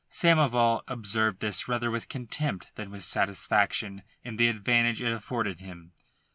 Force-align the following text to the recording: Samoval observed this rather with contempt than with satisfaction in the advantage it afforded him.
Samoval 0.09 0.81
observed 0.87 1.41
this 1.41 1.67
rather 1.67 1.91
with 1.91 2.09
contempt 2.09 2.69
than 2.73 2.89
with 2.89 3.03
satisfaction 3.03 4.01
in 4.23 4.37
the 4.37 4.47
advantage 4.47 4.99
it 4.99 5.13
afforded 5.13 5.59
him. 5.59 5.91